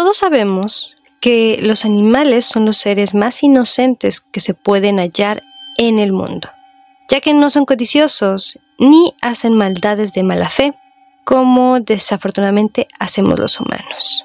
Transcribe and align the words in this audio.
Todos 0.00 0.16
sabemos 0.16 0.96
que 1.20 1.58
los 1.60 1.84
animales 1.84 2.46
son 2.46 2.64
los 2.64 2.78
seres 2.78 3.14
más 3.14 3.42
inocentes 3.42 4.22
que 4.22 4.40
se 4.40 4.54
pueden 4.54 4.96
hallar 4.98 5.42
en 5.76 5.98
el 5.98 6.10
mundo, 6.10 6.48
ya 7.10 7.20
que 7.20 7.34
no 7.34 7.50
son 7.50 7.66
codiciosos 7.66 8.58
ni 8.78 9.14
hacen 9.20 9.52
maldades 9.52 10.14
de 10.14 10.22
mala 10.22 10.48
fe, 10.48 10.72
como 11.24 11.80
desafortunadamente 11.80 12.88
hacemos 12.98 13.38
los 13.38 13.60
humanos. 13.60 14.24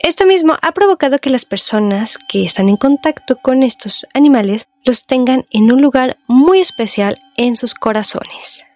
Esto 0.00 0.26
mismo 0.26 0.56
ha 0.60 0.72
provocado 0.72 1.20
que 1.20 1.30
las 1.30 1.44
personas 1.44 2.18
que 2.18 2.44
están 2.44 2.68
en 2.68 2.76
contacto 2.76 3.36
con 3.36 3.62
estos 3.62 4.08
animales 4.12 4.66
los 4.84 5.06
tengan 5.06 5.44
en 5.52 5.72
un 5.72 5.80
lugar 5.80 6.18
muy 6.26 6.58
especial 6.58 7.20
en 7.36 7.54
sus 7.54 7.74
corazones. 7.74 8.66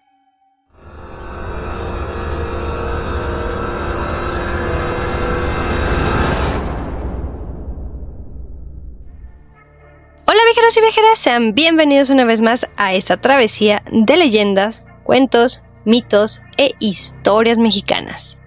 Viajeros 10.55 10.77
y 10.77 10.81
viajeras, 10.81 11.19
sean 11.19 11.53
bienvenidos 11.53 12.09
una 12.09 12.23
vez 12.23 12.39
más 12.39 12.65
a 12.77 12.93
esta 12.93 13.17
travesía 13.17 13.83
de 13.91 14.15
leyendas, 14.15 14.85
cuentos, 15.03 15.61
mitos 15.83 16.43
e 16.57 16.75
historias 16.79 17.57
mexicanas. 17.57 18.37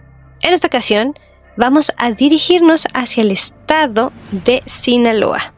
En 0.40 0.54
esta 0.54 0.68
ocasión 0.68 1.12
vamos 1.58 1.92
a 1.98 2.12
dirigirnos 2.12 2.86
hacia 2.94 3.22
el 3.22 3.30
estado 3.30 4.10
de 4.30 4.62
Sinaloa. 4.64 5.52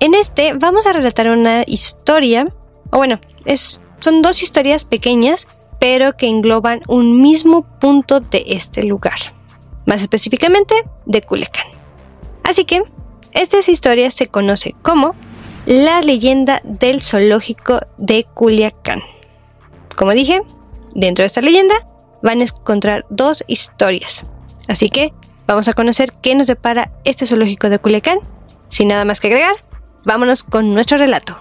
En 0.00 0.14
este 0.14 0.54
vamos 0.54 0.86
a 0.86 0.94
relatar 0.94 1.28
una 1.28 1.62
historia, 1.66 2.46
o 2.90 2.96
bueno, 2.96 3.20
es, 3.44 3.82
son 3.98 4.22
dos 4.22 4.42
historias 4.42 4.86
pequeñas, 4.86 5.46
pero 5.78 6.16
que 6.16 6.28
engloban 6.28 6.80
un 6.88 7.20
mismo 7.20 7.66
punto 7.80 8.20
de 8.20 8.44
este 8.46 8.82
lugar, 8.82 9.18
más 9.84 10.00
específicamente 10.00 10.74
de 11.04 11.20
Culiacán. 11.20 11.66
Así 12.44 12.64
que, 12.64 12.80
esta 13.32 13.58
historia 13.58 14.10
se 14.10 14.28
conoce 14.28 14.74
como 14.80 15.14
la 15.66 16.00
leyenda 16.00 16.62
del 16.64 17.02
zoológico 17.02 17.80
de 17.98 18.24
Culiacán. 18.34 19.00
Como 19.96 20.12
dije, 20.12 20.40
dentro 20.94 21.24
de 21.24 21.26
esta 21.26 21.42
leyenda 21.42 21.74
van 22.22 22.40
a 22.40 22.44
encontrar 22.44 23.04
dos 23.10 23.44
historias. 23.48 24.24
Así 24.68 24.88
que 24.88 25.12
vamos 25.46 25.68
a 25.68 25.72
conocer 25.72 26.12
qué 26.22 26.36
nos 26.36 26.46
depara 26.46 26.92
este 27.04 27.26
zoológico 27.26 27.68
de 27.68 27.80
Culiacán. 27.80 28.18
Sin 28.68 28.88
nada 28.88 29.04
más 29.04 29.20
que 29.20 29.26
agregar, 29.26 29.56
vámonos 30.04 30.44
con 30.44 30.72
nuestro 30.72 30.98
relato. 30.98 31.36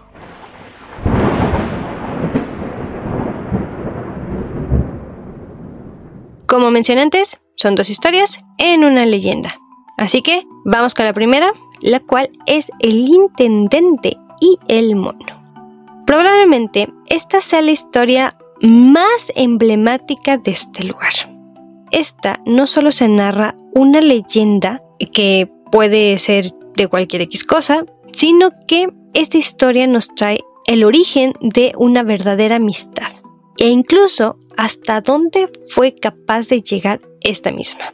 Como 6.48 6.72
mencioné 6.72 7.02
antes, 7.02 7.42
son 7.58 7.76
dos 7.76 7.90
historias 7.90 8.40
en 8.58 8.86
una 8.86 9.06
leyenda. 9.06 9.60
Así 9.98 10.22
que 10.22 10.44
vamos 10.66 10.94
con 10.94 11.06
la 11.06 11.14
primera, 11.14 11.54
la 11.86 12.00
cual 12.00 12.32
es 12.48 12.72
el 12.80 12.96
intendente 13.08 14.18
y 14.42 14.58
el 14.68 14.96
mono. 14.96 15.44
Probablemente 16.08 16.90
esta 17.08 17.42
sea 17.42 17.62
la 17.62 17.72
historia 17.72 18.38
más 18.62 19.32
emblemática 19.36 20.38
de 20.38 20.52
este 20.52 20.84
lugar. 20.84 21.14
Esta 21.92 22.42
no 22.46 22.66
solo 22.66 22.92
se 22.92 23.08
narra 23.08 23.56
una 23.74 24.02
leyenda 24.02 24.82
que 25.14 25.50
puede 25.72 26.18
ser 26.18 26.54
de 26.76 26.88
cualquier 26.88 27.22
X 27.24 27.44
cosa, 27.44 27.86
sino 28.12 28.50
que 28.68 28.90
esta 29.14 29.38
historia 29.38 29.86
nos 29.86 30.14
trae 30.16 30.40
el 30.66 30.84
origen 30.84 31.34
de 31.40 31.74
una 31.78 32.02
verdadera 32.02 32.56
amistad 32.56 33.12
e 33.60 33.68
incluso 33.70 34.38
hasta 34.58 35.02
dónde 35.02 35.52
fue 35.68 35.94
capaz 35.94 36.48
de 36.48 36.62
llegar 36.62 37.00
esta 37.22 37.52
misma. 37.52 37.94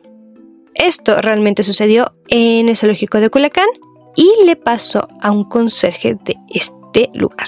Esto 0.82 1.22
realmente 1.22 1.62
sucedió 1.62 2.12
en 2.30 2.68
el 2.68 2.76
zoológico 2.76 3.20
de 3.20 3.30
Culiacán 3.30 3.68
y 4.16 4.32
le 4.48 4.56
pasó 4.56 5.08
a 5.22 5.30
un 5.30 5.44
conserje 5.44 6.18
de 6.26 6.36
este 6.50 7.12
lugar. 7.14 7.48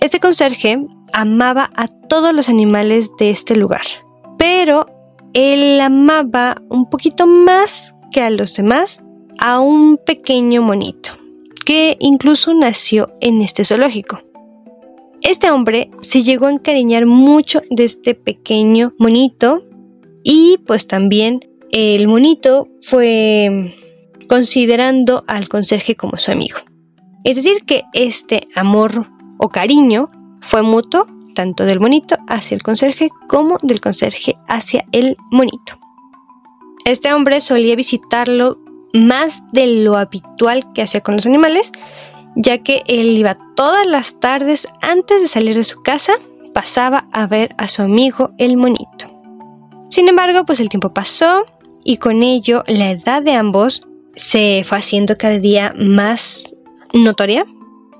Este 0.00 0.20
conserje 0.20 0.78
amaba 1.12 1.68
a 1.74 1.88
todos 1.88 2.32
los 2.32 2.48
animales 2.48 3.10
de 3.18 3.30
este 3.30 3.56
lugar, 3.56 3.82
pero 4.38 4.86
él 5.34 5.80
amaba 5.80 6.62
un 6.68 6.88
poquito 6.88 7.26
más 7.26 7.92
que 8.12 8.20
a 8.20 8.30
los 8.30 8.54
demás 8.54 9.02
a 9.40 9.58
un 9.58 9.96
pequeño 9.96 10.62
monito, 10.62 11.10
que 11.66 11.96
incluso 11.98 12.54
nació 12.54 13.08
en 13.20 13.42
este 13.42 13.64
zoológico. 13.64 14.20
Este 15.22 15.50
hombre 15.50 15.90
se 16.02 16.22
llegó 16.22 16.46
a 16.46 16.52
encariñar 16.52 17.04
mucho 17.04 17.58
de 17.68 17.82
este 17.82 18.14
pequeño 18.14 18.94
monito 18.96 19.64
y 20.22 20.58
pues 20.68 20.86
también 20.86 21.40
el 21.70 22.08
monito 22.08 22.68
fue 22.82 23.74
considerando 24.28 25.24
al 25.26 25.48
conserje 25.48 25.94
como 25.94 26.16
su 26.16 26.32
amigo. 26.32 26.58
Es 27.24 27.36
decir, 27.36 27.64
que 27.66 27.84
este 27.92 28.48
amor 28.54 29.06
o 29.38 29.48
cariño 29.48 30.10
fue 30.40 30.62
mutuo 30.62 31.06
tanto 31.34 31.64
del 31.64 31.78
monito 31.78 32.16
hacia 32.26 32.56
el 32.56 32.62
conserje 32.62 33.10
como 33.28 33.58
del 33.62 33.80
conserje 33.80 34.36
hacia 34.48 34.84
el 34.92 35.16
monito. 35.30 35.78
Este 36.84 37.12
hombre 37.12 37.40
solía 37.40 37.76
visitarlo 37.76 38.58
más 38.92 39.44
de 39.52 39.66
lo 39.84 39.96
habitual 39.96 40.72
que 40.72 40.82
hacía 40.82 41.00
con 41.00 41.14
los 41.14 41.26
animales, 41.26 41.70
ya 42.34 42.58
que 42.58 42.82
él 42.86 43.16
iba 43.16 43.38
todas 43.54 43.86
las 43.86 44.18
tardes 44.18 44.66
antes 44.80 45.22
de 45.22 45.28
salir 45.28 45.54
de 45.54 45.64
su 45.64 45.82
casa, 45.82 46.14
pasaba 46.54 47.06
a 47.12 47.26
ver 47.26 47.54
a 47.58 47.68
su 47.68 47.82
amigo 47.82 48.30
el 48.38 48.56
monito. 48.56 49.06
Sin 49.90 50.08
embargo, 50.08 50.44
pues 50.44 50.60
el 50.60 50.68
tiempo 50.68 50.92
pasó 50.92 51.44
y 51.88 51.96
con 51.96 52.22
ello 52.22 52.64
la 52.66 52.90
edad 52.90 53.22
de 53.22 53.32
ambos 53.32 53.80
se 54.14 54.62
fue 54.62 54.76
haciendo 54.76 55.16
cada 55.16 55.38
día 55.38 55.72
más 55.74 56.54
notoria. 56.92 57.46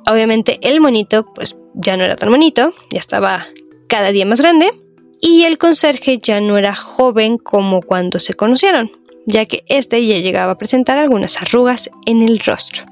Obviamente 0.06 0.58
el 0.60 0.82
monito 0.82 1.24
pues 1.34 1.56
ya 1.72 1.96
no 1.96 2.04
era 2.04 2.14
tan 2.14 2.28
bonito, 2.28 2.74
ya 2.90 2.98
estaba 2.98 3.46
cada 3.88 4.12
día 4.12 4.26
más 4.26 4.42
grande 4.42 4.78
y 5.22 5.44
el 5.44 5.56
conserje 5.56 6.18
ya 6.18 6.38
no 6.42 6.58
era 6.58 6.74
joven 6.74 7.38
como 7.38 7.80
cuando 7.80 8.18
se 8.18 8.34
conocieron, 8.34 8.90
ya 9.24 9.46
que 9.46 9.64
este 9.68 10.06
ya 10.06 10.18
llegaba 10.18 10.52
a 10.52 10.58
presentar 10.58 10.98
algunas 10.98 11.40
arrugas 11.40 11.88
en 12.04 12.20
el 12.20 12.40
rostro. 12.40 12.84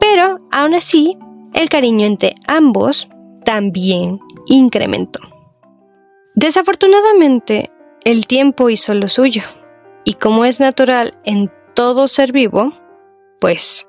Pero 0.00 0.40
aún 0.50 0.72
así, 0.72 1.18
el 1.52 1.68
cariño 1.68 2.06
entre 2.06 2.36
ambos 2.48 3.06
también 3.44 4.18
incrementó. 4.46 5.20
Desafortunadamente, 6.34 7.70
el 8.06 8.26
tiempo 8.26 8.70
hizo 8.70 8.94
lo 8.94 9.08
suyo, 9.08 9.42
y 10.04 10.14
como 10.14 10.44
es 10.44 10.60
natural 10.60 11.14
en 11.24 11.50
todo 11.74 12.08
ser 12.08 12.32
vivo, 12.32 12.72
pues 13.40 13.88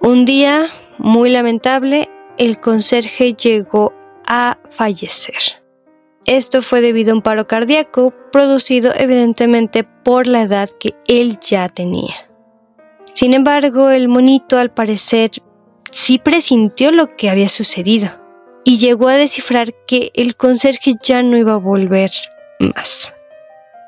un 0.00 0.24
día 0.24 0.70
muy 0.98 1.30
lamentable 1.30 2.08
el 2.38 2.60
conserje 2.60 3.34
llegó 3.34 3.92
a 4.26 4.58
fallecer. 4.70 5.62
Esto 6.26 6.62
fue 6.62 6.80
debido 6.80 7.12
a 7.12 7.16
un 7.16 7.22
paro 7.22 7.46
cardíaco 7.46 8.12
producido 8.32 8.92
evidentemente 8.96 9.84
por 9.84 10.26
la 10.26 10.42
edad 10.42 10.70
que 10.80 10.94
él 11.06 11.38
ya 11.40 11.68
tenía. 11.68 12.14
Sin 13.12 13.34
embargo, 13.34 13.90
el 13.90 14.08
monito 14.08 14.58
al 14.58 14.72
parecer 14.72 15.30
sí 15.90 16.18
presintió 16.18 16.90
lo 16.90 17.08
que 17.08 17.30
había 17.30 17.48
sucedido 17.48 18.08
y 18.64 18.78
llegó 18.78 19.08
a 19.08 19.16
descifrar 19.16 19.74
que 19.86 20.10
el 20.14 20.36
conserje 20.36 20.94
ya 21.02 21.22
no 21.22 21.36
iba 21.36 21.52
a 21.52 21.58
volver 21.58 22.10
más. 22.58 23.14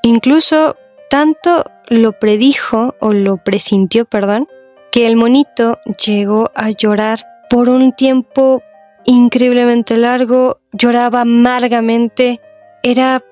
Incluso 0.03 0.77
tanto 1.09 1.65
lo 1.89 2.13
predijo 2.13 2.95
o 3.01 3.13
lo 3.13 3.37
presintió, 3.39 4.05
perdón, 4.05 4.49
que 4.91 5.07
el 5.07 5.17
monito 5.17 5.79
llegó 6.05 6.51
a 6.55 6.71
llorar 6.71 7.25
por 7.49 7.69
un 7.69 7.93
tiempo 7.93 8.63
increíblemente 9.05 9.97
largo, 9.97 10.61
lloraba 10.73 11.23
amargamente, 11.23 12.41
era 12.83 13.23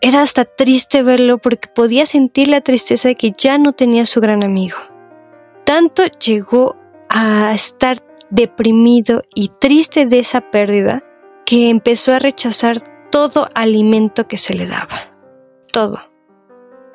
era 0.00 0.20
hasta 0.20 0.44
triste 0.44 1.02
verlo 1.02 1.38
porque 1.38 1.66
podía 1.66 2.04
sentir 2.04 2.48
la 2.48 2.60
tristeza 2.60 3.08
de 3.08 3.14
que 3.14 3.32
ya 3.34 3.56
no 3.56 3.72
tenía 3.72 4.04
su 4.04 4.20
gran 4.20 4.44
amigo. 4.44 4.76
Tanto 5.64 6.02
llegó 6.22 6.76
a 7.08 7.54
estar 7.54 8.02
deprimido 8.28 9.22
y 9.34 9.48
triste 9.48 10.04
de 10.04 10.18
esa 10.18 10.42
pérdida 10.50 11.02
que 11.46 11.70
empezó 11.70 12.12
a 12.12 12.18
rechazar 12.18 12.82
todo 13.10 13.48
alimento 13.54 14.28
que 14.28 14.36
se 14.36 14.52
le 14.52 14.66
daba. 14.66 15.16
Todo. 15.72 16.13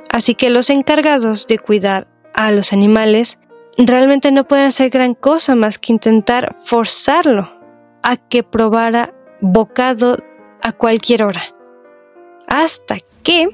Así 0.09 0.35
que 0.35 0.49
los 0.49 0.69
encargados 0.69 1.47
de 1.47 1.59
cuidar 1.59 2.07
a 2.33 2.51
los 2.51 2.73
animales 2.73 3.39
realmente 3.77 4.31
no 4.31 4.45
pueden 4.45 4.65
hacer 4.65 4.89
gran 4.89 5.13
cosa 5.13 5.55
más 5.55 5.77
que 5.77 5.93
intentar 5.93 6.55
forzarlo 6.65 7.49
a 8.03 8.17
que 8.17 8.43
probara 8.43 9.13
bocado 9.41 10.17
a 10.61 10.71
cualquier 10.71 11.23
hora. 11.23 11.43
Hasta 12.47 12.97
que, 13.23 13.47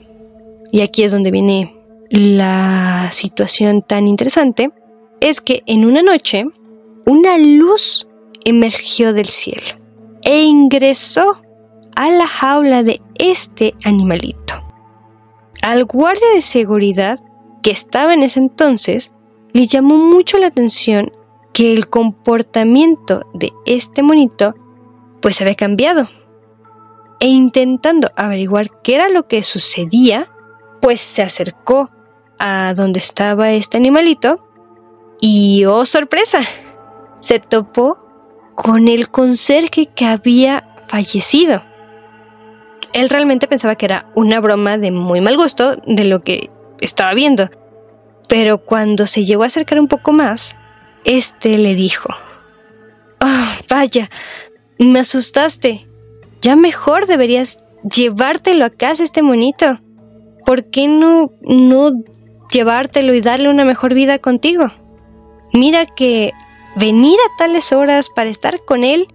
y 0.72 0.82
aquí 0.82 1.04
es 1.04 1.12
donde 1.12 1.32
viene 1.32 1.76
la 2.10 3.10
situación 3.12 3.82
tan 3.82 4.08
interesante, 4.08 4.72
es 5.20 5.42
que 5.42 5.64
en 5.66 5.86
una 5.86 6.02
noche 6.02 6.46
una 7.06 7.38
luz 7.38 8.08
emergió 8.44 9.14
del 9.14 9.28
cielo 9.28 9.78
e 10.24 10.44
ingresó 10.44 11.42
a 11.96 12.10
la 12.10 12.28
jaula 12.28 12.84
de 12.84 13.02
este 13.20 13.74
animalito. 13.84 14.65
Al 15.66 15.86
guardia 15.86 16.28
de 16.36 16.44
seguridad 16.44 17.20
que 17.64 17.72
estaba 17.72 18.14
en 18.14 18.22
ese 18.22 18.40
entonces 18.40 19.12
le 19.52 19.66
llamó 19.66 19.98
mucho 19.98 20.38
la 20.38 20.46
atención 20.46 21.12
que 21.54 21.74
el 21.74 21.90
comportamiento 21.90 23.26
de 23.34 23.52
este 23.66 24.04
monito 24.04 24.54
pues 25.24 25.42
había 25.42 25.56
cambiado. 25.56 26.08
E 27.20 27.30
intentando 27.30 28.12
averiguar 28.16 28.80
qué 28.84 28.94
era 28.94 29.10
lo 29.10 29.28
que 29.28 29.42
sucedía, 29.42 30.30
pues 30.84 31.02
se 31.02 31.24
acercó 31.24 31.90
a 32.38 32.76
donde 32.76 33.00
estaba 33.00 33.52
este 33.52 33.78
animalito 33.78 34.48
y 35.20 35.66
oh 35.66 35.84
sorpresa, 35.88 36.42
se 37.22 37.40
topó 37.40 37.98
con 38.54 38.88
el 38.88 39.10
conserje 39.10 39.88
que 39.88 40.06
había 40.06 40.86
fallecido. 40.90 41.64
Él 42.96 43.10
realmente 43.10 43.48
pensaba 43.48 43.76
que 43.76 43.86
era 43.86 44.10
una 44.16 44.40
broma 44.40 44.78
de 44.78 44.90
muy 44.90 45.20
mal 45.20 45.36
gusto 45.36 45.76
de 45.86 46.06
lo 46.06 46.24
que 46.24 46.50
estaba 46.80 47.14
viendo, 47.14 47.50
pero 48.30 48.60
cuando 48.60 49.06
se 49.06 49.26
llegó 49.26 49.44
a 49.44 49.48
acercar 49.48 49.82
un 49.82 49.90
poco 49.90 50.14
más, 50.14 50.56
este 51.04 51.58
le 51.58 51.76
dijo, 51.76 52.08
oh, 53.20 53.48
vaya, 53.70 54.10
me 54.80 55.00
asustaste. 55.00 55.90
Ya 56.40 56.56
mejor 56.56 57.06
deberías 57.06 57.60
llevártelo 57.84 58.64
a 58.64 58.70
casa 58.70 59.04
este 59.04 59.22
monito. 59.22 59.78
¿Por 60.46 60.70
qué 60.70 60.88
no, 60.88 61.32
no 61.42 61.92
llevártelo 62.50 63.14
y 63.14 63.20
darle 63.20 63.50
una 63.50 63.66
mejor 63.66 63.94
vida 63.94 64.20
contigo? 64.20 64.72
Mira 65.52 65.86
que 65.86 66.32
venir 66.78 67.20
a 67.20 67.38
tales 67.38 67.74
horas 67.74 68.10
para 68.10 68.30
estar 68.30 68.64
con 68.64 68.86
él 68.86 69.08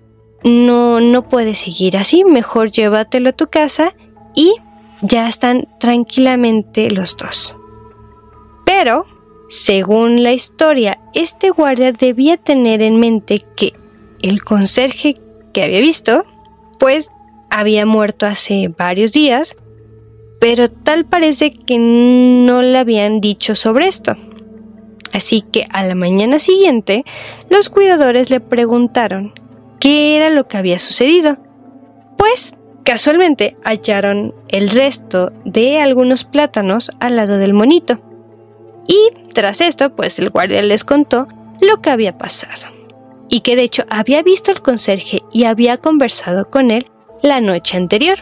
no, 0.44 1.00
no 1.00 1.28
puede 1.28 1.54
seguir 1.54 1.96
así. 1.96 2.24
Mejor 2.24 2.70
llévatelo 2.70 3.30
a 3.30 3.34
tu 3.34 3.48
casa 3.48 3.94
y 4.34 4.54
ya 5.02 5.28
están 5.28 5.68
tranquilamente 5.78 6.90
los 6.90 7.16
dos. 7.16 7.56
Pero 8.64 9.06
según 9.48 10.22
la 10.22 10.32
historia, 10.32 11.00
este 11.14 11.50
guardia 11.50 11.92
debía 11.92 12.36
tener 12.36 12.82
en 12.82 13.00
mente 13.00 13.44
que 13.56 13.72
el 14.22 14.42
conserje 14.42 15.20
que 15.52 15.62
había 15.62 15.80
visto, 15.80 16.24
pues 16.78 17.10
había 17.50 17.84
muerto 17.84 18.26
hace 18.26 18.68
varios 18.68 19.12
días, 19.12 19.56
pero 20.40 20.70
tal 20.70 21.04
parece 21.04 21.52
que 21.52 21.78
no 21.78 22.62
le 22.62 22.78
habían 22.78 23.20
dicho 23.20 23.54
sobre 23.54 23.88
esto. 23.88 24.16
Así 25.12 25.42
que 25.42 25.66
a 25.72 25.84
la 25.84 25.96
mañana 25.96 26.38
siguiente, 26.38 27.04
los 27.48 27.68
cuidadores 27.68 28.30
le 28.30 28.40
preguntaron 28.40 29.34
qué 29.80 30.16
era 30.16 30.30
lo 30.30 30.46
que 30.46 30.58
había 30.58 30.78
sucedido. 30.78 31.38
Pues 32.16 32.54
casualmente 32.84 33.56
hallaron 33.64 34.34
el 34.48 34.70
resto 34.70 35.32
de 35.44 35.80
algunos 35.80 36.24
plátanos 36.24 36.92
al 37.00 37.16
lado 37.16 37.38
del 37.38 37.54
monito. 37.54 38.00
Y 38.86 39.10
tras 39.32 39.60
esto, 39.60 39.96
pues 39.96 40.18
el 40.18 40.30
guardia 40.30 40.62
les 40.62 40.84
contó 40.84 41.26
lo 41.60 41.80
que 41.80 41.90
había 41.90 42.18
pasado. 42.18 42.72
Y 43.28 43.40
que 43.40 43.56
de 43.56 43.62
hecho 43.62 43.84
había 43.90 44.22
visto 44.22 44.50
al 44.50 44.62
conserje 44.62 45.20
y 45.32 45.44
había 45.44 45.78
conversado 45.78 46.50
con 46.50 46.70
él 46.70 46.90
la 47.22 47.40
noche 47.40 47.76
anterior. 47.76 48.18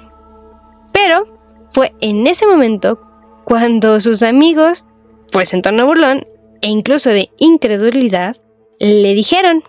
Pero 0.92 1.38
fue 1.70 1.94
en 2.00 2.26
ese 2.26 2.46
momento 2.46 3.00
cuando 3.44 4.00
sus 4.00 4.22
amigos, 4.22 4.84
pues 5.32 5.54
en 5.54 5.62
tono 5.62 5.86
burlón 5.86 6.26
e 6.60 6.68
incluso 6.68 7.10
de 7.10 7.30
incredulidad, 7.38 8.36
le 8.78 9.14
dijeron, 9.14 9.62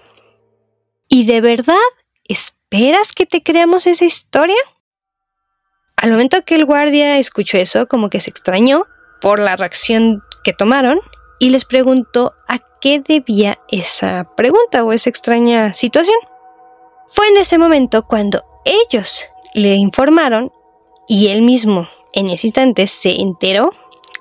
¿y 1.10 1.26
de 1.26 1.42
verdad 1.42 1.76
esperas 2.24 3.12
que 3.12 3.26
te 3.26 3.44
creamos 3.44 3.88
esa 3.88 4.06
historia? 4.06 4.56
Al 5.98 6.12
momento 6.12 6.46
que 6.46 6.56
el 6.56 6.66
guardia 6.66 7.18
escuchó 7.18 7.58
eso, 7.58 7.88
como 7.88 8.10
que 8.10 8.22
se 8.22 8.30
extrañó 8.30 8.86
por 9.20 9.40
la 9.40 9.58
reacción 9.58 10.24
que 10.46 10.54
tomaron 10.54 11.02
y 11.40 11.50
les 11.50 11.66
preguntó 11.66 12.34
a 12.48 12.60
qué 12.80 13.02
debía 13.06 13.60
esa 13.70 14.30
pregunta 14.38 14.84
o 14.86 14.94
esa 14.94 15.10
extraña 15.10 15.74
situación. 15.74 16.16
Fue 17.08 17.28
en 17.28 17.38
ese 17.38 17.58
momento 17.58 18.06
cuando 18.06 18.44
ellos 18.64 19.26
le 19.54 19.76
informaron 19.76 20.54
y 21.08 21.28
él 21.28 21.42
mismo 21.42 21.90
en 22.14 22.30
ese 22.30 22.48
instante 22.48 22.88
se 22.88 23.20
enteró 23.20 23.72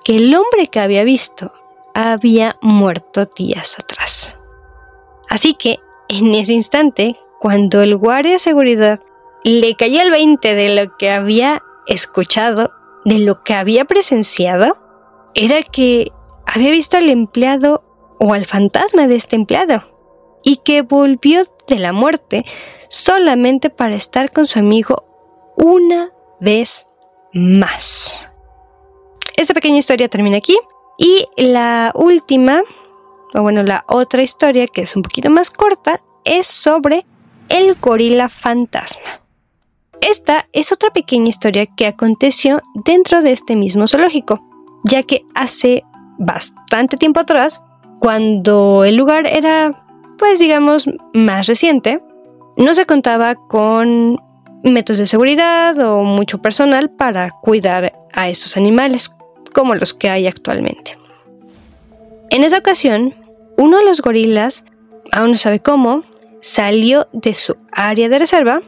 que 0.03 0.17
el 0.17 0.33
hombre 0.35 0.67
que 0.67 0.79
había 0.79 1.03
visto 1.03 1.53
había 1.93 2.57
muerto 2.61 3.25
días 3.25 3.79
atrás. 3.79 4.35
Así 5.29 5.53
que 5.53 5.79
en 6.09 6.35
ese 6.35 6.53
instante, 6.53 7.15
cuando 7.39 7.81
el 7.81 7.95
guardia 7.95 8.33
de 8.33 8.39
seguridad 8.39 8.99
le 9.43 9.75
cayó 9.75 10.01
el 10.01 10.11
20 10.11 10.55
de 10.55 10.69
lo 10.75 10.97
que 10.97 11.11
había 11.11 11.63
escuchado, 11.87 12.71
de 13.05 13.19
lo 13.19 13.43
que 13.43 13.53
había 13.53 13.85
presenciado, 13.85 14.77
era 15.35 15.61
que 15.63 16.11
había 16.45 16.71
visto 16.71 16.97
al 16.97 17.09
empleado 17.09 17.83
o 18.19 18.33
al 18.33 18.45
fantasma 18.45 19.07
de 19.07 19.15
este 19.15 19.35
empleado 19.35 19.83
y 20.43 20.57
que 20.57 20.81
volvió 20.81 21.43
de 21.67 21.79
la 21.79 21.93
muerte 21.93 22.45
solamente 22.89 23.69
para 23.69 23.95
estar 23.95 24.31
con 24.31 24.45
su 24.45 24.59
amigo 24.59 25.05
una 25.55 26.11
vez 26.39 26.87
más. 27.33 28.29
Esta 29.37 29.53
pequeña 29.53 29.77
historia 29.77 30.09
termina 30.09 30.37
aquí 30.37 30.57
y 30.97 31.25
la 31.37 31.91
última, 31.95 32.61
o 33.33 33.41
bueno, 33.41 33.63
la 33.63 33.83
otra 33.87 34.21
historia 34.21 34.67
que 34.67 34.81
es 34.81 34.95
un 34.95 35.03
poquito 35.03 35.29
más 35.29 35.51
corta 35.51 36.01
es 36.25 36.47
sobre 36.47 37.05
el 37.49 37.75
gorila 37.75 38.29
fantasma. 38.29 39.21
Esta 40.01 40.47
es 40.53 40.71
otra 40.71 40.91
pequeña 40.91 41.29
historia 41.29 41.65
que 41.65 41.87
aconteció 41.87 42.61
dentro 42.85 43.21
de 43.21 43.33
este 43.33 43.55
mismo 43.55 43.87
zoológico, 43.87 44.39
ya 44.85 45.03
que 45.03 45.25
hace 45.35 45.83
bastante 46.17 46.97
tiempo 46.97 47.19
atrás, 47.19 47.61
cuando 47.99 48.85
el 48.85 48.95
lugar 48.95 49.27
era, 49.27 49.83
pues 50.17 50.39
digamos, 50.39 50.89
más 51.13 51.47
reciente, 51.47 52.01
no 52.55 52.73
se 52.73 52.85
contaba 52.85 53.35
con 53.35 54.21
métodos 54.63 54.99
de 54.99 55.05
seguridad 55.05 55.77
o 55.79 56.03
mucho 56.03 56.41
personal 56.41 56.89
para 56.89 57.31
cuidar 57.31 57.93
a 58.13 58.29
estos 58.29 58.57
animales 58.57 59.15
como 59.53 59.75
los 59.75 59.93
que 59.93 60.09
hay 60.09 60.27
actualmente. 60.27 60.97
En 62.29 62.43
esa 62.43 62.59
ocasión, 62.59 63.15
uno 63.57 63.77
de 63.77 63.85
los 63.85 64.01
gorilas, 64.01 64.65
aún 65.11 65.31
no 65.31 65.37
sabe 65.37 65.59
cómo, 65.59 66.03
salió 66.41 67.07
de 67.11 67.33
su 67.33 67.55
área 67.71 68.09
de 68.09 68.19
reserva 68.19 68.61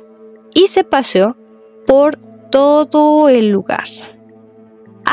y 0.53 0.67
se 0.67 0.83
paseó 0.83 1.37
por 1.85 2.17
todo 2.49 3.29
el 3.29 3.49
lugar 3.49 3.85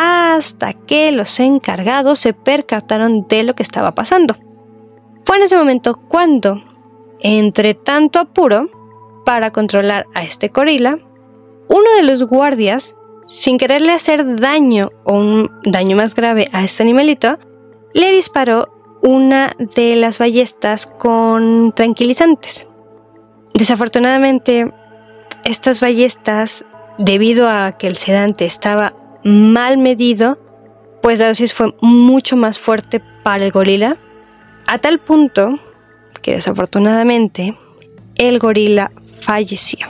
hasta 0.01 0.75
que 0.75 1.11
los 1.11 1.41
encargados 1.41 2.21
se 2.21 2.33
percataron 2.33 3.27
de 3.29 3.43
lo 3.43 3.55
que 3.55 3.65
estaba 3.65 3.97
pasando. 3.97 4.37
Fue 5.25 5.37
en 5.37 5.43
ese 5.43 5.57
momento 5.57 5.99
cuando, 6.09 6.63
entre 7.21 7.75
tanto 7.75 8.21
apuro 8.21 8.71
para 9.25 9.51
controlar 9.51 10.07
a 10.15 10.23
este 10.23 10.49
gorila, 10.49 10.99
uno 11.69 11.95
de 11.97 12.05
los 12.05 12.23
guardias, 12.25 12.97
sin 13.27 13.59
quererle 13.59 13.93
hacer 13.93 14.37
daño 14.37 14.91
o 15.05 15.15
un 15.15 15.51
daño 15.65 15.97
más 15.97 16.15
grave 16.15 16.49
a 16.53 16.63
este 16.63 16.85
animalito, 16.85 17.39
le 17.95 18.13
disparó 18.13 18.69
una 19.03 19.55
de 19.59 19.97
las 19.97 20.19
ballestas 20.19 20.87
con 20.87 21.73
tranquilizantes. 21.73 22.67
Desafortunadamente, 23.55 24.73
estas 25.45 25.81
ballestas, 25.81 26.65
debido 26.99 27.49
a 27.49 27.73
que 27.73 27.87
el 27.87 27.97
sedante 27.97 28.45
estaba 28.45 28.95
mal 29.25 29.79
medido, 29.79 30.39
pues 31.03 31.19
la 31.19 31.29
dosis 31.29 31.55
fue 31.55 31.75
mucho 31.81 32.37
más 32.37 32.59
fuerte 32.59 33.01
para 33.23 33.45
el 33.45 33.53
gorila, 33.53 33.97
a 34.67 34.79
tal 34.79 34.99
punto 34.99 35.59
que 36.23 36.35
desafortunadamente 36.35 37.57
el 38.17 38.39
gorila 38.39 38.91
falleció. 39.21 39.87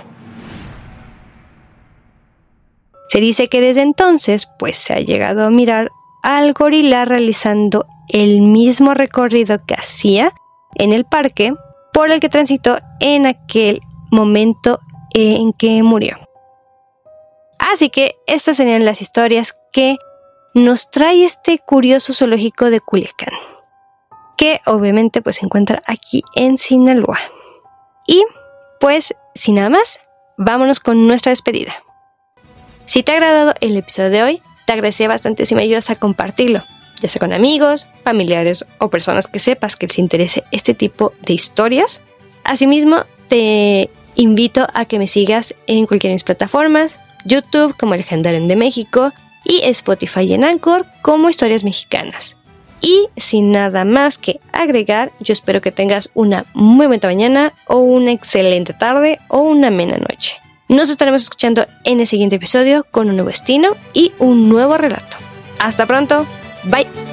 Se 3.09 3.21
dice 3.21 3.49
que 3.49 3.61
desde 3.61 3.81
entonces 3.81 4.49
pues 4.59 4.76
se 4.76 4.93
ha 4.93 5.00
llegado 5.00 5.45
a 5.45 5.50
mirar 5.50 5.90
al 6.28 6.52
gorila 6.52 7.06
realizando 7.06 7.87
el 8.11 8.42
mismo 8.42 8.92
recorrido 8.92 9.64
que 9.64 9.73
hacía 9.73 10.35
en 10.75 10.92
el 10.92 11.06
parque 11.06 11.54
por 11.94 12.11
el 12.11 12.20
que 12.20 12.28
transitó 12.28 12.80
en 13.00 13.25
aquel 13.25 13.80
momento 14.11 14.78
en 15.14 15.54
que 15.54 15.82
murió. 15.82 16.18
Así 17.58 17.88
que 17.88 18.16
estas 18.26 18.58
serían 18.58 18.85
las 18.85 19.00
historias 19.00 19.56
que 19.73 19.97
nos 20.52 20.90
trae 20.90 21.25
este 21.25 21.61
curioso 21.61 22.12
zoológico 22.12 22.68
de 22.68 22.82
Culiacán, 22.82 23.32
que 24.37 24.61
obviamente 24.66 25.23
pues 25.23 25.37
se 25.37 25.47
encuentra 25.47 25.82
aquí 25.87 26.23
en 26.35 26.58
Sinaloa. 26.58 27.20
Y 28.06 28.23
pues, 28.80 29.14
sin 29.35 29.54
nada 29.54 29.70
más, 29.70 29.99
vámonos 30.37 30.78
con 30.78 31.06
nuestra 31.06 31.30
despedida. 31.30 31.82
Si 32.85 33.02
te 33.02 33.12
ha 33.12 33.14
agradado 33.14 33.54
el 33.62 33.78
episodio 33.78 34.11
de 34.11 34.23
hoy, 34.23 34.42
te 34.69 34.75
agradecería 34.75 35.09
bastante 35.09 35.47
si 35.47 35.55
me 35.55 35.63
ayudas 35.63 35.89
a 35.89 35.97
compartirlo, 35.97 36.63
ya 37.01 37.09
sea 37.09 37.21
con 37.21 37.33
amigos, 37.33 37.87
familiares 38.05 38.67
o 38.77 38.91
personas 38.91 39.27
que 39.27 39.39
sepas 39.39 39.77
que 39.77 39.87
les 39.87 39.99
interese 39.99 40.45
este 40.51 40.75
tipo 40.75 41.15
de 41.23 41.33
historias. 41.33 42.03
Asimismo, 42.45 43.07
te 43.29 43.89
invito 44.17 44.67
a 44.75 44.85
que 44.85 44.99
me 44.99 45.07
sigas 45.07 45.55
en 45.69 45.87
cualquiera 45.87 46.11
de 46.11 46.17
mis 46.17 46.25
plataformas, 46.25 46.99
YouTube 47.25 47.75
como 47.79 47.95
El 47.95 48.05
Gendaren 48.05 48.47
de 48.47 48.57
México 48.57 49.11
y 49.43 49.63
Spotify 49.63 50.35
en 50.35 50.45
Anchor 50.45 50.85
como 51.01 51.31
Historias 51.31 51.65
Mexicanas. 51.65 52.37
Y 52.83 53.09
sin 53.17 53.51
nada 53.51 53.87
más 53.87 54.19
que 54.19 54.39
agregar, 54.53 55.13
yo 55.19 55.33
espero 55.33 55.63
que 55.63 55.73
tengas 55.73 56.11
una 56.13 56.45
muy 56.53 56.89
buena 56.89 57.09
mañana 57.09 57.55
o 57.65 57.79
una 57.79 58.13
excelente 58.13 58.75
tarde 58.75 59.19
o 59.29 59.41
una 59.41 59.69
amena 59.69 59.97
noche. 59.97 60.37
Nos 60.69 60.91
estaremos 60.91 61.23
escuchando 61.23 61.67
en 61.85 62.01
el 62.01 62.07
siguiente 62.07 62.37
episodio 62.37 62.85
con 62.91 63.09
un 63.09 63.17
nuevo 63.17 63.31
destino 63.31 63.75
y 63.95 64.13
un 64.19 64.51
nuevo 64.51 64.77
relato. 64.77 65.17
Hasta 65.59 65.87
pronto. 65.87 66.27
Bye. 66.65 67.08